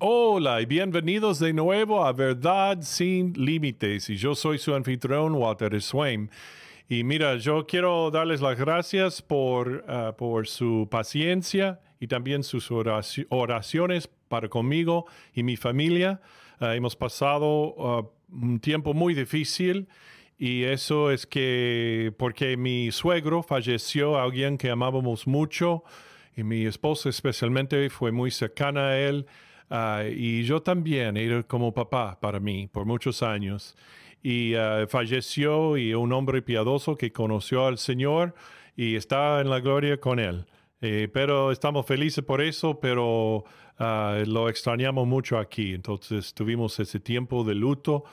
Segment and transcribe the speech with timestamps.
[0.00, 4.08] Hola y bienvenidos de nuevo a Verdad sin Límites.
[4.08, 6.30] Y yo soy su anfitrión, Walter Swain.
[6.88, 12.70] Y mira, yo quiero darles las gracias por, ah, por su paciencia y también sus
[12.70, 16.20] oraciones para conmigo y mi familia.
[16.60, 19.88] Ah, hemos pasado ah, un tiempo muy difícil
[20.38, 25.82] y eso es que porque mi suegro falleció, alguien que amábamos mucho,
[26.36, 29.26] y mi esposa especialmente fue muy cercana a él.
[29.70, 33.76] Ah, y yo también era como papá para mí por muchos años.
[34.22, 38.34] Y ah, falleció y un hombre piadoso que conoció al Señor
[38.76, 40.46] y está en la gloria con él.
[40.80, 43.44] Eh, pero estamos felices por eso, pero
[43.78, 45.74] ah, lo extrañamos mucho aquí.
[45.74, 48.04] Entonces tuvimos ese tiempo de luto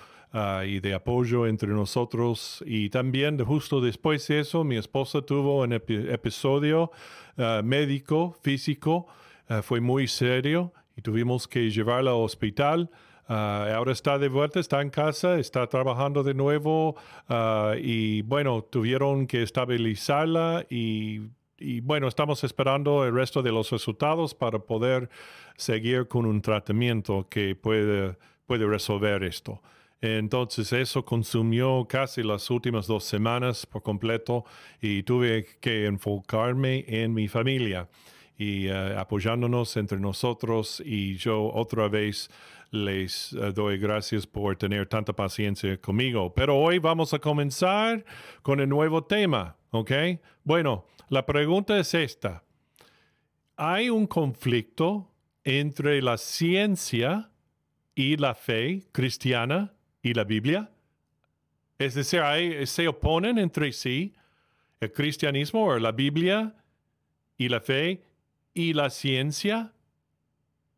[0.68, 2.62] y de apoyo entre nosotros.
[2.68, 6.92] Y también justo después de eso, mi esposa tuvo un episodio
[7.64, 9.08] médico, físico,
[9.64, 12.90] fue muy serio y tuvimos que llevarla al hospital.
[13.28, 16.96] Ah, ahora está de vuelta, está en casa, está trabajando de nuevo
[17.28, 21.22] ah, y bueno, tuvieron que estabilizarla y,
[21.82, 25.10] bueno, estamos esperando el resto de los resultados para poder
[25.56, 29.62] seguir con un tratamiento que puede, puede resolver esto.
[30.02, 34.46] Entonces eso consumió casi las últimas dos semanas por completo
[34.82, 37.88] y tuve que enfocarme en mi familia
[38.38, 42.30] y eh, apoyándonos entre nosotros y yo otra vez
[42.72, 46.34] les eh, doy gracias por tener tanta paciencia conmigo.
[46.34, 48.04] Pero hoy vamos a comenzar
[48.42, 49.92] con el nuevo tema, ¿ok?
[50.44, 52.44] Bueno, la pregunta es esta.
[53.56, 55.10] ¿Hay un conflicto
[55.44, 57.30] entre la ciencia
[57.94, 60.72] y la fe cristiana y la Biblia?
[61.78, 62.22] Es decir,
[62.68, 64.14] ¿se oponen entre sí
[64.82, 66.56] el cristianismo o la Biblia
[67.38, 68.02] y la fe?
[68.56, 69.72] Y la ciencia,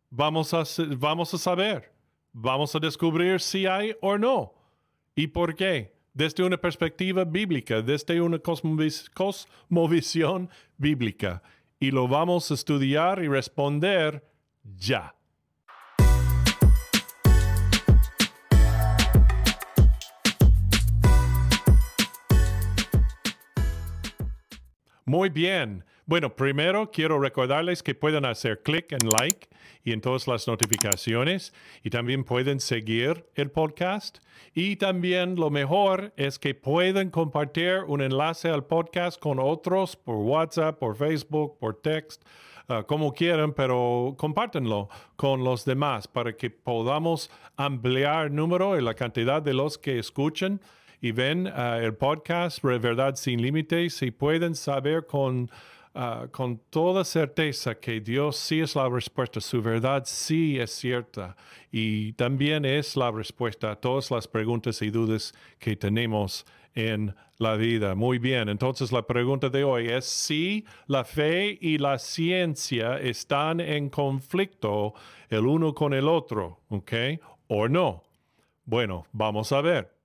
[0.10, 0.64] vamos a,
[0.98, 1.94] vamos a saber,
[2.34, 4.54] vamos a descubrir si hay o no
[5.16, 11.44] y por qué, desde una perspectiva bíblica, desde una cosmovisión bíblica.
[11.80, 14.28] Y lo vamos a estudiar y responder
[14.64, 15.14] ya.
[25.06, 25.86] Muy bien.
[26.10, 29.50] Bueno, primero quiero recordarles que pueden hacer clic en like
[29.84, 31.54] y en todas las notificaciones
[31.84, 34.20] y también pueden seguir el podcast
[34.54, 40.16] y también lo mejor es que pueden compartir un enlace al podcast con otros por
[40.16, 42.24] WhatsApp, por Facebook, por text.
[42.70, 48.82] Ah, como quieran, pero compártenlo con los demás para que podamos ampliar el número y
[48.82, 50.62] la cantidad de los que escuchen
[51.02, 55.50] y ven ah, el podcast Verdad sin Límites y pueden saber con
[56.00, 61.36] Ah, con toda certeza que Dios sí es la respuesta, su verdad sí es cierta
[61.72, 67.56] y también es la respuesta a todas las preguntas y dudas que tenemos en la
[67.56, 67.96] vida.
[67.96, 73.60] Muy bien, entonces la pregunta de hoy es si la fe y la ciencia están
[73.60, 74.94] en conflicto
[75.30, 76.94] el uno con el otro, ¿ok?
[77.48, 78.04] ¿O no?
[78.66, 79.97] Bueno, vamos a ver.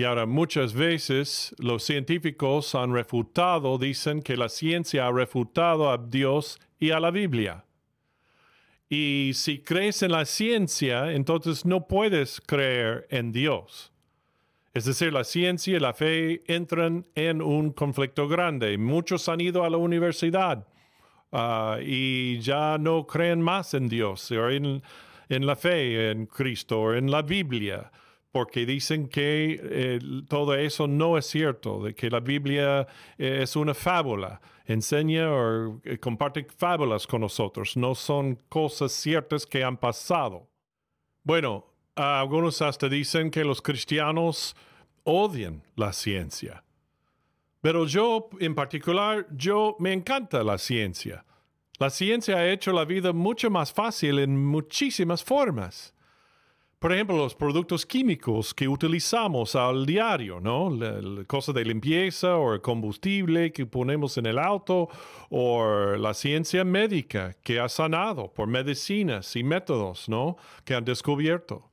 [0.00, 5.98] Y ahora muchas veces los científicos han refutado, dicen que la ciencia ha refutado a
[5.98, 7.66] Dios y a la Biblia.
[8.88, 13.92] Y si crees en la ciencia, entonces no puedes creer en Dios.
[14.72, 18.78] Es decir, la ciencia y la fe entran en un conflicto grande.
[18.78, 20.66] Muchos han ido a la universidad
[21.30, 24.82] ah, y ya no creen más en Dios, o en,
[25.28, 27.92] en la fe en Cristo, o en la Biblia
[28.32, 29.98] porque dicen que eh,
[30.28, 32.86] todo eso no es cierto, de que la Biblia
[33.18, 39.46] eh, es una fábula, enseña o eh, comparte fábulas con nosotros, no son cosas ciertas
[39.46, 40.48] que han pasado.
[41.24, 44.56] Bueno, algunos hasta dicen que los cristianos
[45.02, 46.64] odian la ciencia.
[47.60, 51.24] Pero yo, en particular, yo me encanta la ciencia.
[51.78, 55.94] La ciencia ha hecho la vida mucho más fácil en muchísimas formas.
[56.80, 60.70] Por ejemplo, los productos químicos que utilizamos al diario, ¿no?
[60.70, 64.88] La, cosa de limpieza o el combustible que ponemos en el auto
[65.28, 65.62] o
[65.98, 70.38] la ciencia médica que ha sanado por medicinas y métodos, ¿no?
[70.64, 71.70] Que han descubierto.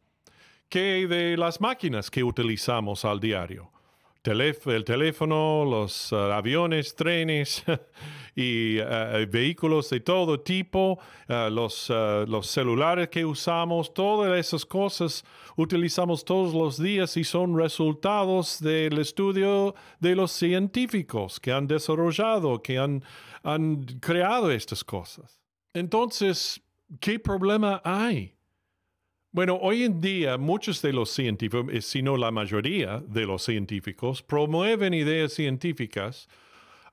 [0.68, 3.72] ¿Qué de las máquinas que utilizamos al diario?
[4.28, 7.64] El teléfono, los uh, aviones, trenes
[8.36, 15.24] y uh, vehículos de todo tipo, los, los celulares que usamos, todas esas cosas
[15.56, 22.62] utilizamos todos los días y son resultados del estudio de los científicos que han desarrollado,
[22.62, 23.04] que han,
[23.44, 25.42] han creado estas cosas.
[25.74, 26.62] Entonces,
[27.00, 28.37] ¿qué problema hay
[29.32, 33.44] Bueno, hoy en día muchos de los científicos, eh, si no la mayoría de los
[33.44, 36.30] científicos, promueven ideas científicas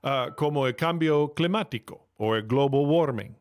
[0.03, 3.37] ah, como el cambio climático o el global warming,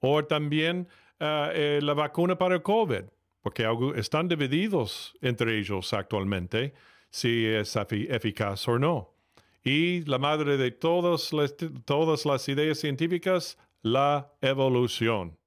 [0.00, 0.88] o también
[1.20, 3.04] ah, eh, la vacuna para COVID,
[3.42, 3.66] porque
[3.96, 6.72] están divididos entre ellos actualmente
[7.10, 9.14] si es eficaz o no.
[9.62, 15.39] Y la madre de todas las ideas científicas, la evolución.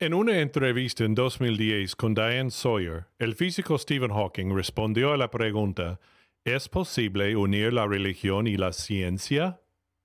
[0.00, 5.30] En una entrevista en 2010 con Diane Sawyer, el físico Stephen Hawking respondió a la
[5.30, 6.00] pregunta,
[6.44, 9.60] ¿es posible unir la religión y la ciencia?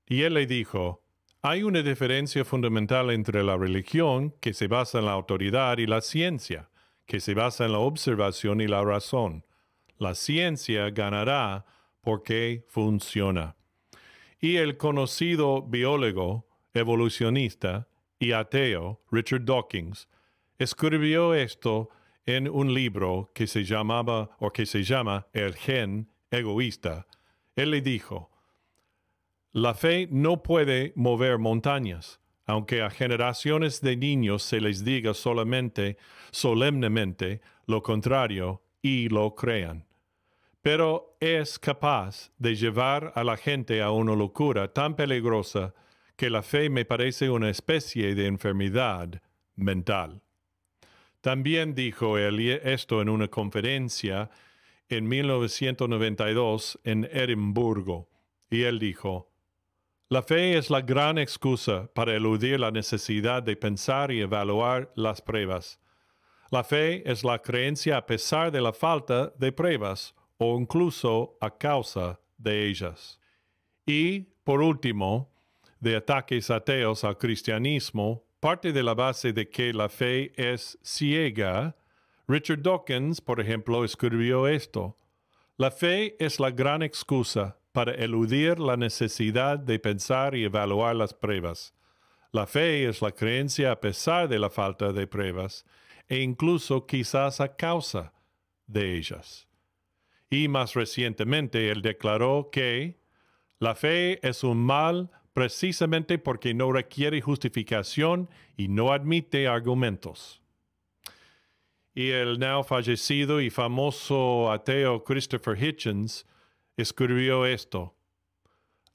[0.05, 1.01] Y él le dijo,
[1.41, 6.01] hay una diferencia fundamental entre la religión, que se basa en la autoridad, y la
[6.01, 6.69] ciencia,
[7.07, 9.43] que se basa en la observación y la razón.
[9.97, 11.65] La ciencia ganará
[12.01, 13.55] porque funciona.
[14.39, 17.88] Y el conocido biólogo evolucionista
[18.19, 20.07] y ateo Richard Dawkins
[20.57, 21.89] escribió esto
[22.25, 27.07] en un libro que se llamaba o que se llama El gen egoísta.
[27.55, 28.29] Él le dijo,
[29.51, 35.97] la fe no puede mover montañas, aunque a generaciones de niños se les diga solamente,
[36.31, 39.87] solemnemente, lo contrario y lo crean.
[40.61, 45.73] Pero es capaz de llevar a la gente a una locura tan peligrosa
[46.19, 49.21] que la fe me parece una especie de enfermedad
[49.55, 50.21] mental.
[51.21, 54.29] También dijo él esto en una conferencia
[54.89, 58.09] en 1992 en Edimburgo,
[58.49, 59.31] y él dijo,
[60.09, 65.21] La fe es la gran excusa para eludir la necesidad de pensar y evaluar las
[65.21, 65.79] pruebas.
[66.51, 71.57] La fe es la creencia a pesar de la falta de pruebas o incluso a
[71.57, 73.21] causa de ellas.
[73.85, 75.28] Y, por último,
[75.79, 81.75] de ataques ateos al cristianismo parte de la base de que la fe es ciega,
[82.27, 84.97] Richard Dawkins, por ejemplo, escribió esto.
[85.57, 91.13] La fe es la gran excusa para eludir la necesidad de pensar y evaluar las
[91.13, 91.73] pruebas.
[92.31, 95.65] La fe es la creencia a pesar de la falta de pruebas
[96.07, 98.13] e incluso quizás a causa
[98.67, 99.47] de ellas.
[100.29, 102.99] Y más recientemente él declaró que
[103.57, 110.41] la fe es un mal precisamente porque no requiere justificación y no admite argumentos.
[111.95, 116.25] Y el now fallecido y famoso ateo Christopher Hitchens
[116.75, 117.95] escribió esto.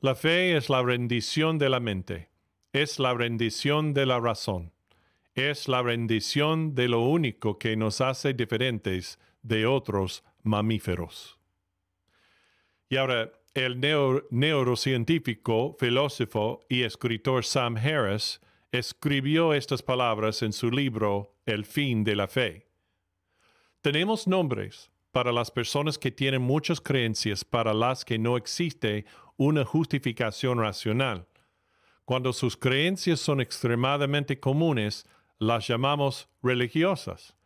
[0.01, 2.29] La fe es la rendición de la mente,
[2.75, 4.75] es la rendición de la razón,
[5.35, 11.39] es la rendición de lo único que nos hace diferentes de otros mamíferos.
[12.91, 13.81] Y ahora, el
[14.31, 18.41] neurocientífico, filósofo y escritor Sam Harris
[18.73, 22.67] escribió estas palabras en su libro El fin de la fe.
[23.81, 29.05] Tenemos nombres para las personas que tienen muchas creencias para las que no existe
[29.37, 31.29] una justificación racional.
[32.05, 35.07] Cuando sus creencias son extremadamente comunes,
[35.39, 37.37] las llamamos religiosas.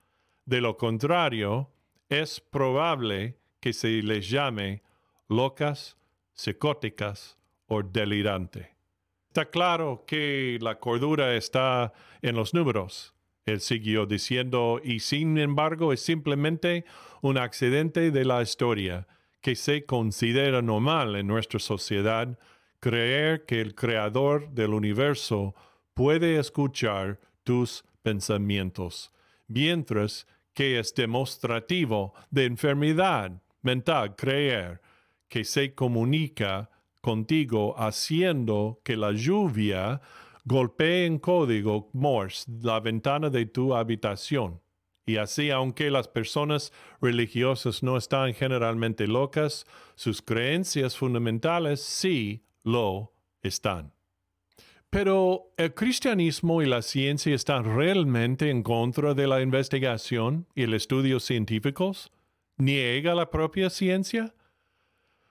[0.47, 1.71] De lo contrario,
[2.09, 4.83] es probable que se les llame
[5.29, 5.98] locas
[6.39, 7.37] psicóticas
[7.67, 8.77] o delirante.
[9.29, 11.93] Está claro que la cordura está
[12.23, 13.13] en los números.
[13.45, 16.85] Él siguió diciendo, y sin embargo es simplemente
[17.23, 19.07] un accidente de la historia
[19.41, 22.39] que se considera normal en nuestra sociedad
[22.81, 25.55] creer que el creador del universo
[25.95, 29.13] puede escuchar tus pensamientos,
[29.49, 34.81] mientras que es demostrativo de enfermedad mental creer
[35.29, 36.71] que se comunica
[37.01, 40.01] contigo haciendo que la lluvia
[40.45, 44.61] golpee en código Morse la ventana de tu habitación.
[45.07, 53.15] Y así, aunque las personas religiosas no están generalmente locas, sus creencias fundamentales sí lo
[53.43, 53.93] están.
[54.91, 60.75] Pero ¿el cristianismo y la ciencia están realmente en contra de la investigación y el
[60.75, 62.11] estudio científicos?
[62.57, 64.35] ¿Niega la propia ciencia?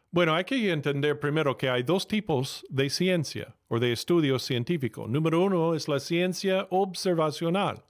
[0.10, 5.06] Bueno, hay que entender primero que hay dos tipos de ciencia o de estudio científico.
[5.08, 7.84] Número uno es la ciencia observacional,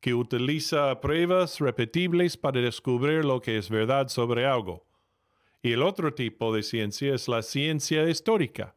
[0.00, 4.84] que utiliza pruebas repetibles para descubrir lo que es verdad sobre algo.
[5.62, 8.74] Y el otro tipo de ciencia es la ciencia histórica.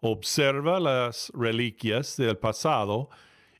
[0.00, 3.10] Observa las reliquias del pasado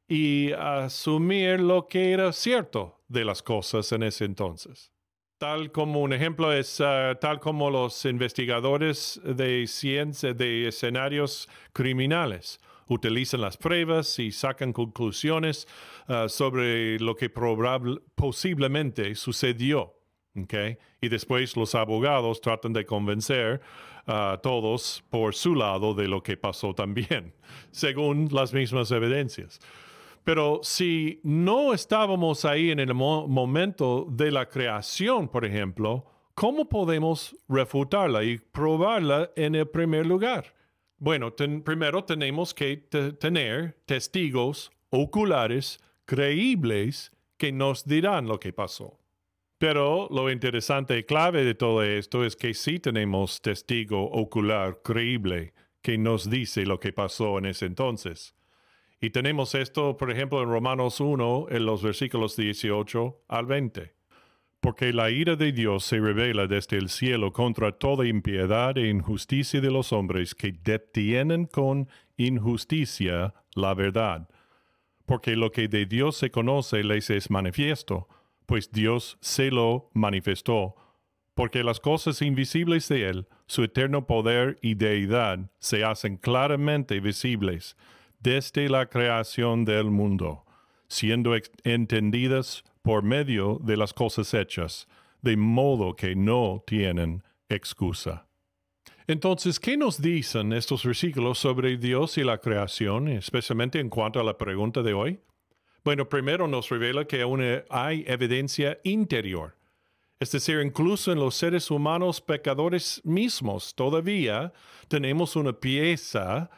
[0.07, 4.93] y asumir lo que era cierto de las cosas en ese entonces.
[5.39, 9.65] Tal como un ejemplo es ah, tal como los investigadores de
[10.37, 15.69] de escenarios criminales utilizan las pruebas y sacan conclusiones
[16.09, 19.95] uh, sobre lo que probable, posiblemente sucedió.
[20.35, 20.77] Okay?
[21.01, 23.61] Y después los abogados tratan de convencer
[24.07, 27.35] a todos por su lado de lo que pasó también,
[27.71, 29.61] según las mismas evidencias.
[30.29, 36.05] Pero si no estábamos ahí en el momento de la creación, por ejemplo,
[36.35, 40.55] ¿cómo podemos refutarla y probarla en el primer lugar?
[40.99, 48.99] Bueno, primero tenemos que tener testigos oculares creíbles que nos dirán lo que pasó.
[49.57, 55.55] Pero lo interesante y clave de todo esto es que sí tenemos testigo ocular creíble
[55.81, 58.35] que nos dice lo que pasó en ese entonces.
[59.01, 63.95] Y tenemos esto, por ejemplo, en Romanos 1, en los versículos 18 al 20.
[64.61, 69.61] Porque la ira de Dios se revela desde el cielo contra toda impiedad e injusticia
[69.61, 74.29] de los hombres que detienen con injusticia la verdad.
[75.07, 78.09] Porque lo que de Dios se conoce les es manifiesto,
[78.47, 80.75] pues Dios se lo manifestó.
[81.35, 87.77] Porque las cosas invisibles de Él, su eterno poder y deidad, se hacen claramente visibles
[88.19, 90.45] desde la creación del mundo,
[90.89, 94.89] siendo entendidas por medio de las cosas hechas,
[95.23, 98.27] de modo que no tienen excusa.
[99.07, 104.25] Entonces, ¿qué nos dicen estos versículos sobre Dios y la creación, especialmente en cuanto a
[104.25, 105.21] la pregunta de hoy?
[105.83, 109.57] Bueno, primero nos revela que aún hay evidencia interior.
[110.21, 114.53] Es decir, incluso en los seres humanos pecadores mismos, todavía
[114.89, 116.51] tenemos una pieza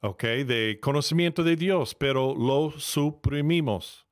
[0.00, 4.06] okay, de conocimiento de Dios, pero lo suprimimos.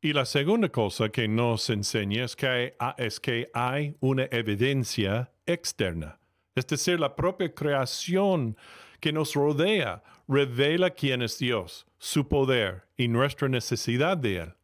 [0.00, 5.32] Y la segunda cosa que nos enseña es que, hay, es que hay una evidencia
[5.46, 6.18] externa,
[6.54, 8.56] es decir, la propia creación
[9.00, 14.55] que nos rodea revela quién es Dios, su poder y nuestra necesidad de Él.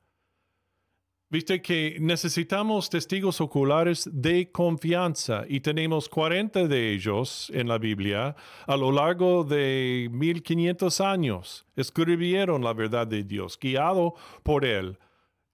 [1.33, 8.37] Viste que necesitamos testigos oculares de confianza y tenemos 40 de ellos en la Biblia
[8.67, 11.65] a lo largo de 1500 años.
[11.75, 14.99] Escribieron la verdad de Dios, guiado por Él,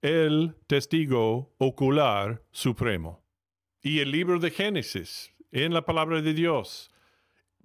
[0.01, 3.23] el testigo ocular supremo.
[3.81, 6.91] Y el libro de Génesis, en la palabra de Dios,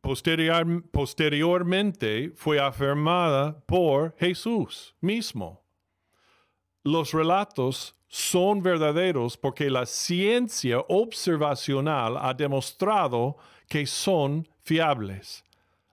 [0.01, 5.65] posteriormente fue afirmada por Jesús mismo.
[6.85, 13.37] Los relatos son verdaderos porque la ciencia observacional ha demostrado
[13.69, 15.45] que son fiables.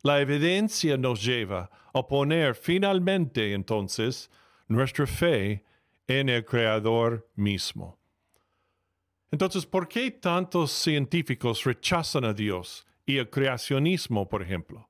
[0.04, 4.30] La evidencia nos lleva a poner finalmente entonces
[4.68, 5.66] nuestra fe
[6.06, 7.98] en el Creador mismo.
[9.32, 14.88] Entonces, ¿por qué tantos científicos rechazan a Dios y el creacionismo, por ejemplo?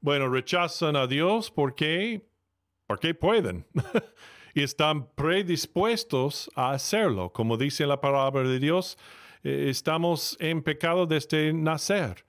[0.00, 2.28] Bueno, rechazan a Dios porque,
[2.88, 3.68] porque pueden.
[4.54, 7.32] y están predispuestos a hacerlo.
[7.32, 8.98] Como dice la palabra de Dios,
[9.42, 12.24] eh, estamos en pecado desde nacer.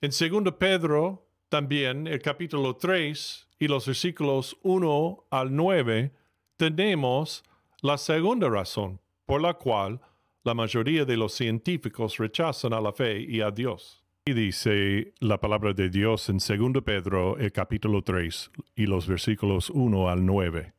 [0.00, 6.12] En 2 Pedro, también el capítulo 3 y los versículos 1 al 9,
[6.56, 7.44] tenemos
[7.82, 10.00] la segunda razón por la cual
[10.44, 14.02] la mayoría de los científicos rechazan a la fe y a Dios.
[14.24, 19.70] Y dice la palabra de Dios en 2 Pedro, el capítulo 3 y los versículos
[19.70, 20.77] 1 al 9.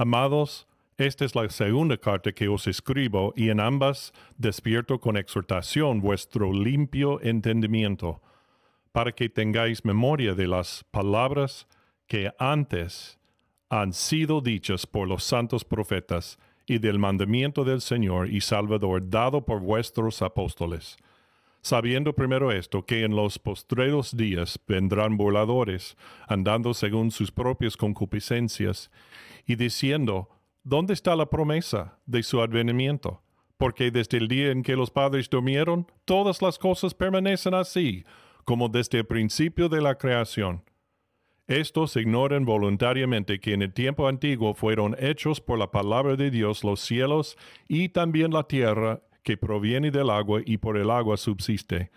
[0.00, 0.66] Amados,
[0.96, 6.54] esta es la segunda carta que os escribo y en ambas despierto con exhortación vuestro
[6.54, 8.22] limpio entendimiento,
[8.92, 11.66] para que tengáis memoria de las palabras
[12.06, 13.18] que antes
[13.68, 19.44] han sido dichas por los santos profetas y del mandamiento del Señor y Salvador dado
[19.44, 20.96] por vuestros apóstoles
[21.62, 25.96] sabiendo primero esto, que en los postreros días vendrán burladores,
[26.28, 28.90] andando según sus propias concupiscencias,
[29.46, 30.28] y diciendo,
[30.62, 33.22] ¿dónde está la promesa de su advenimiento?
[33.56, 38.04] Porque desde el día en que los padres durmieron, todas las cosas permanecen así,
[38.44, 40.64] como desde el principio de la creación.
[41.46, 46.62] Estos ignoran voluntariamente que en el tiempo antiguo fueron hechos por la palabra de Dios
[46.62, 47.36] los cielos
[47.66, 51.90] y también la tierra que proviene del agua y por el agua subsiste,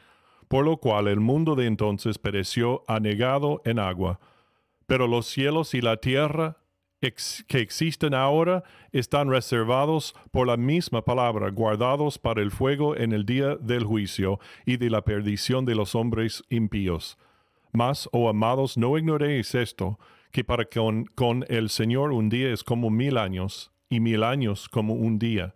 [0.48, 4.20] por lo cual el mundo de entonces pereció anegado en agua.
[4.86, 6.58] Pero los cielos y la tierra
[7.00, 13.26] que existen ahora están reservados por la misma palabra, guardados para el fuego en el
[13.26, 17.18] día del juicio y de la perdición de los hombres impíos.
[17.74, 20.00] Mas, oh amados, no ignoréis esto,
[20.32, 24.94] que para con, el Señor un día es como mil años, y mil años como
[24.94, 25.56] un día.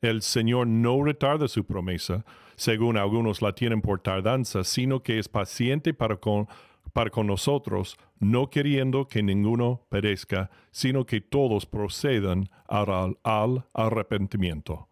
[0.00, 2.24] El Señor no retarda su promesa,
[2.56, 6.48] según algunos la tienen por tardanza, sino que es paciente para con,
[6.92, 14.88] para con nosotros, no queriendo que ninguno perezca, sino que todos procedan al, al arrepentimiento.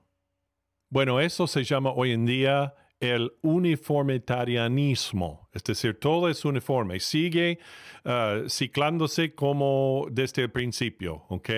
[0.90, 7.58] Bueno, eso se llama hoy en día el uniformitarianismo, es decir, todo es uniforme, sigue
[8.04, 11.50] uh, ciclándose como desde el principio, ¿ok?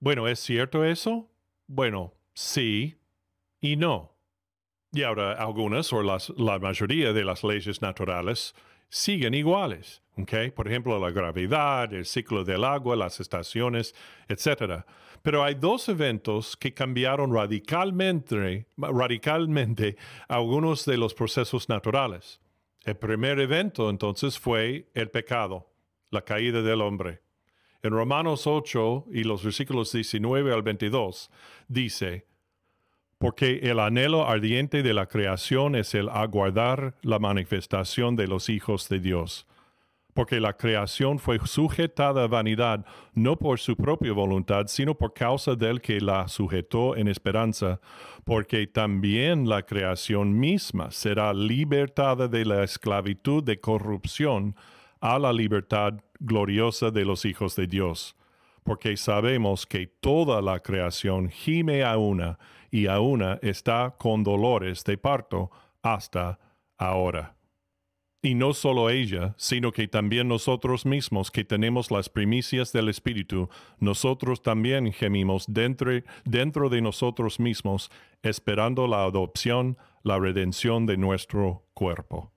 [0.00, 1.28] Bueno, ¿es cierto eso?
[1.66, 3.00] Bueno, sí
[3.60, 4.16] y no.
[4.92, 8.54] Y ahora algunas o las, la mayoría de las leyes naturales
[8.88, 10.02] siguen iguales.
[10.54, 13.94] Por ejemplo, la gravedad, el ciclo del agua, las estaciones,
[14.28, 14.84] etc.
[15.22, 19.96] Pero hay dos eventos que cambiaron radicalmente, radicalmente
[20.28, 22.40] algunos de los procesos naturales.
[22.84, 25.70] El primer evento entonces fue el pecado,
[26.10, 27.20] la caída del hombre.
[27.82, 31.30] En Romanos 8 y los versículos 19 al 22
[31.68, 32.26] dice,
[33.18, 38.88] porque el anhelo ardiente de la creación es el aguardar la manifestación de los hijos
[38.88, 39.46] de Dios.
[40.14, 45.54] Porque la creación fue sujetada a vanidad no por su propia voluntad, sino por causa
[45.54, 47.80] del que la sujetó en esperanza,
[48.24, 54.56] porque también la creación misma será libertada de la esclavitud de corrupción
[55.00, 58.16] a la libertad gloriosa de los hijos de Dios.
[58.64, 62.38] Porque sabemos que toda la creación gime a una,
[62.70, 65.50] y aún está con dolores de parto
[65.82, 66.38] hasta
[66.76, 67.34] ahora.
[68.20, 73.48] Y no solo ella, sino que también nosotros mismos que tenemos las primicias del Espíritu,
[73.78, 75.92] nosotros también gemimos dentro,
[76.24, 77.90] dentro de nosotros mismos,
[78.22, 82.32] esperando la adopción, la redención de nuestro cuerpo.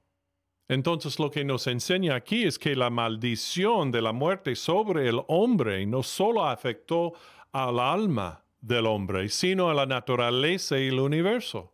[0.72, 5.22] Entonces lo que nos enseña aquí es que la maldición de la muerte sobre el
[5.28, 7.12] hombre no solo afectó
[7.52, 11.74] al alma, del hombre, sino a la naturaleza y el universo.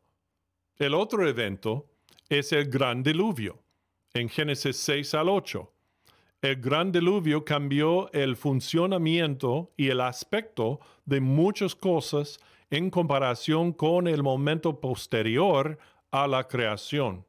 [0.77, 1.86] El otro evento
[2.27, 3.60] es el gran diluvio,
[4.16, 5.72] en Génesis 6 al 8.
[6.42, 12.39] El gran diluvio cambió el funcionamiento y el aspecto de muchas cosas
[12.72, 15.77] en comparación con el momento posterior
[16.10, 17.26] a la creación.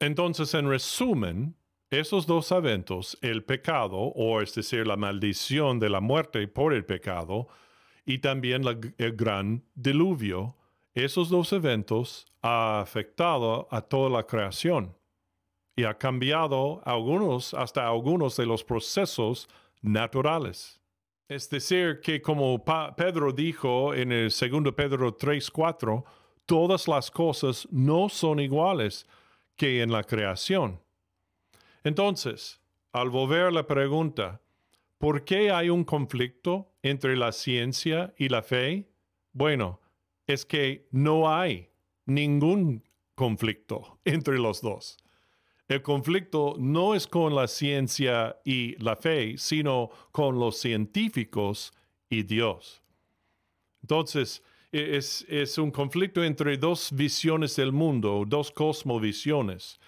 [0.00, 1.56] Entonces, en resumen,
[1.90, 6.84] esos dos eventos, el pecado, o es decir, la maldición de la muerte por el
[6.84, 7.48] pecado,
[8.04, 8.62] y también
[8.96, 10.56] el gran diluvio.
[10.94, 14.96] Esos dos eventos han afectado a toda la creación
[15.76, 19.48] y ha cambiado algunos, hasta algunos de los procesos
[19.82, 20.80] naturales.
[21.28, 22.64] Es decir, que como
[22.96, 26.04] Pedro dijo en el 2 Pedro 3:4,
[26.46, 29.06] todas las cosas no son iguales
[29.58, 30.80] que en la creación.
[31.84, 32.60] Entonces,
[32.92, 34.40] al volver la pregunta,
[34.96, 38.88] ¿por qué hay un conflicto entre la ciencia y la fe?
[39.32, 39.80] Bueno,
[40.26, 41.68] es que no hay
[42.06, 44.96] ningún conflicto entre los dos.
[45.66, 51.74] El conflicto no es con la ciencia y la fe, sino con los científicos
[52.08, 52.82] y Dios.
[53.82, 59.80] Entonces, es, un conflicto entre dos visiones del mundo, dos cosmovisiones,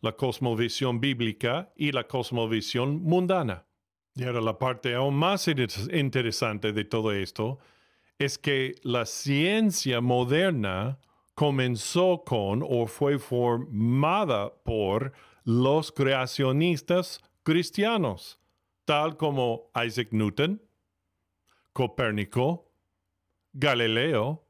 [0.00, 3.66] la cosmovisión bíblica y la cosmovisión mundana.
[4.14, 7.58] Y ahora la parte aún más interesante de todo esto
[8.18, 10.98] es que la ciencia moderna
[11.34, 15.12] comenzó con o fue formada por
[15.44, 18.38] los creacionistas cristianos,
[18.84, 20.62] tal como Isaac Newton,
[21.72, 22.63] Copérnico,
[23.54, 24.44] Galileo,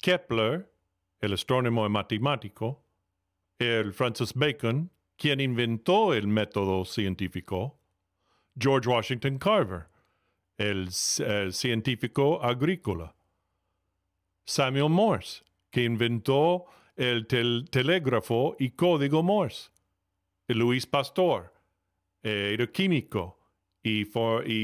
[0.00, 0.72] Kepler,
[1.20, 2.84] el astrónomo y matemático,
[3.58, 7.78] el Francis Bacon, quien inventó el método científico,
[8.56, 9.88] George Washington Carver,
[10.56, 13.14] el, científico agrícola.
[14.46, 19.70] Samuel Morse, que inventó el telégrafo y código Morse.
[20.46, 21.52] Luis Pastor,
[22.22, 23.38] era químico
[23.82, 24.08] y,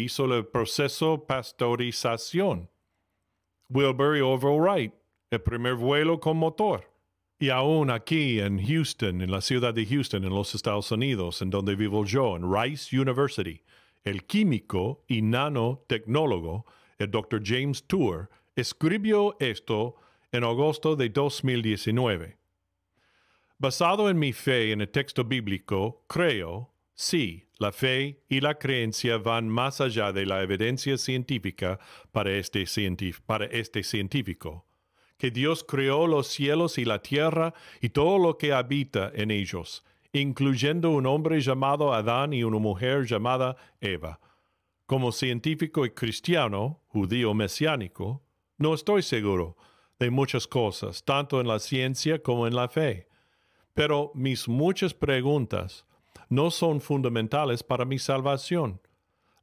[0.04, 2.70] hizo el proceso pasteurización.
[3.70, 4.92] Wilbur Orville Wright,
[5.30, 6.90] el primer vuelo con motor.
[7.38, 11.50] Y aún aquí en Houston, en la ciudad de Houston, en los Estados Unidos, en
[11.50, 13.62] donde vivo yo, en Rice University,
[14.02, 16.66] el químico y nanotecnólogo,
[16.98, 17.40] el Dr.
[17.44, 19.94] James Tour, escribió esto
[20.32, 22.38] en agosto de 2019.
[23.56, 29.18] Basado en mi fe en el texto bíblico, creo, sí, la fe y la creencia
[29.18, 31.78] van más allá de la evidencia científica
[32.10, 32.64] para este,
[33.26, 34.64] para este científico,
[35.18, 39.84] que Dios creó los cielos y la tierra y todo lo que habita en ellos,
[40.10, 44.20] incluyendo un hombre llamado Adán y una mujer llamada Eva.
[44.86, 48.22] Como científico y cristiano, judío mesiánico,
[48.56, 49.58] no estoy seguro
[49.98, 53.06] de muchas cosas, tanto en la ciencia como en la fe.
[53.74, 55.84] Pero mis muchas preguntas
[56.28, 58.80] no son fundamentales para mi salvación.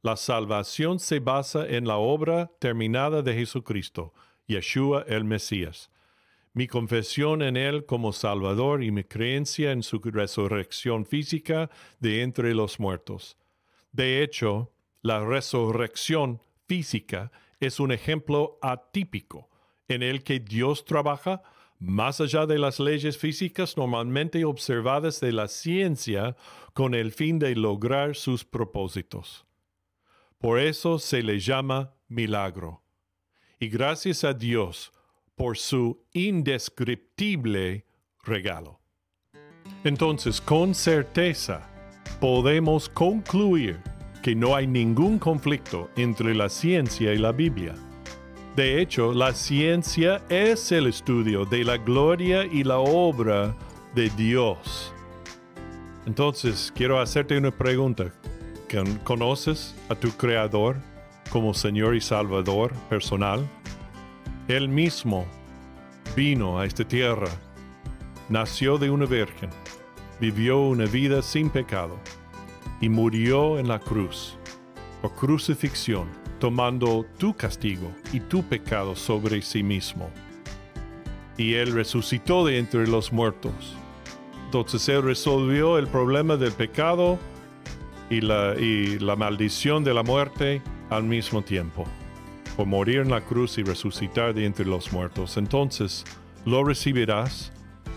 [0.02, 4.14] La salvación se basa en la obra terminada de Jesucristo,
[4.46, 5.90] Yeshua el Mesías.
[6.54, 12.54] Mi confesión en Él como Salvador y mi creencia en su resurrección física de entre
[12.54, 13.36] los muertos.
[13.92, 19.48] De hecho, la resurrección física es un ejemplo atípico
[19.88, 21.42] en el que Dios trabaja
[21.78, 26.36] más allá de las leyes físicas normalmente observadas de la ciencia
[26.72, 29.46] con el fin de lograr sus propósitos.
[30.38, 32.82] Por eso se le llama milagro.
[33.60, 34.92] Y gracias a Dios
[35.34, 37.86] por su indescriptible
[38.24, 38.80] regalo.
[39.84, 41.68] Entonces, con certeza,
[42.20, 43.80] podemos concluir
[44.22, 47.74] que no hay ningún conflicto entre la ciencia y la Biblia.
[48.58, 53.54] De hecho, la ciencia es el estudio de la gloria y la obra
[53.94, 54.92] de Dios.
[56.06, 58.12] Entonces, quiero hacerte una pregunta.
[59.04, 60.74] ¿Conoces a tu Creador
[61.30, 63.48] como Señor y Salvador personal?
[64.48, 65.24] Él mismo
[66.16, 67.30] vino a esta tierra,
[68.28, 69.50] nació de una virgen,
[70.18, 71.96] vivió una vida sin pecado
[72.80, 74.36] y murió en la cruz
[75.00, 80.10] por crucifixión tomando tu castigo y tu pecado sobre sí mismo.
[81.36, 83.76] Y Él resucitó de entre los muertos.
[84.46, 87.18] Entonces Él resolvió el problema del pecado
[88.10, 91.84] y la, y la maldición de la muerte al mismo tiempo,
[92.56, 95.36] por morir en la cruz y resucitar de entre los muertos.
[95.36, 96.04] Entonces
[96.44, 97.52] lo recibirás,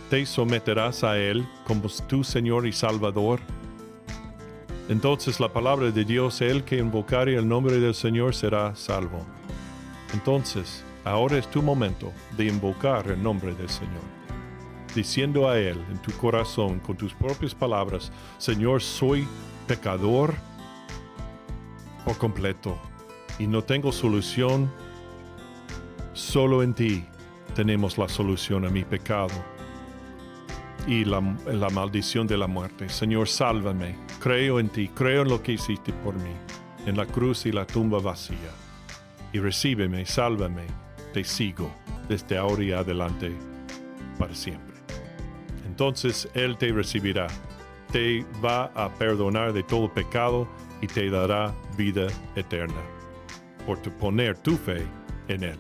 [0.09, 3.39] te someterás a Él como tu Señor y Salvador
[4.89, 9.25] entonces la palabra de Dios, el que invocare el nombre del Señor será salvo.
[10.13, 14.03] Entonces, ahora es tu momento de invocar el nombre del Señor,
[14.93, 19.27] diciendo a Él en tu corazón con tus propias palabras, Señor, soy
[19.67, 20.33] pecador
[22.03, 22.77] por completo
[23.39, 24.69] y no tengo solución,
[26.13, 27.05] solo en ti
[27.55, 29.33] tenemos la solución a mi pecado
[30.87, 32.89] y la, maldición de la muerte.
[32.89, 33.95] Señor, sálvame.
[34.21, 36.33] Creo en ti, creo en lo que hiciste por mí,
[36.85, 38.51] en la cruz y la tumba vacía.
[39.33, 40.67] Y recíbeme, sálvame,
[41.13, 41.71] te sigo
[42.07, 43.31] desde ahora y adelante
[44.19, 44.75] para siempre.
[45.65, 47.27] Entonces Él te recibirá,
[47.91, 50.47] te va a perdonar de todo pecado
[50.81, 52.81] y te dará vida eterna
[53.65, 54.85] por poner tu fe
[55.29, 55.59] en Él.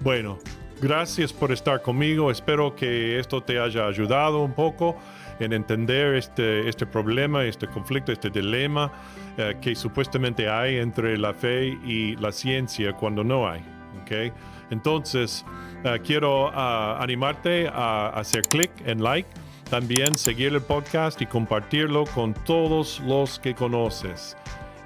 [0.00, 0.38] Bueno,
[0.80, 2.30] Gracias por estar conmigo.
[2.30, 4.96] Espero que esto te haya ayudado un poco
[5.40, 8.92] en entender este, este problema, este conflicto, este dilema
[9.36, 13.62] eh, que supuestamente hay entre la fe y la ciencia cuando no hay.
[14.02, 14.32] ¿okay?
[14.70, 15.44] Entonces,
[15.84, 19.28] eh, quiero ah, animarte a hacer clic en like,
[19.70, 24.36] también seguir el podcast y compartirlo con todos los que conoces.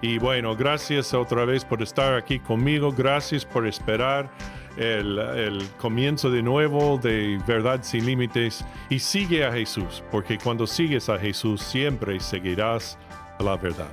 [0.00, 4.28] Y bueno, gracias otra vez por estar aquí conmigo, gracias por esperar
[4.76, 11.08] el, comienzo de nuevo de verdad sin límites y sigue a Jesús, porque cuando sigues
[11.08, 12.98] a Jesús siempre seguirás
[13.38, 13.90] la verdad.